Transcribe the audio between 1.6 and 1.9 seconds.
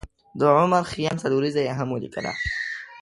یې هم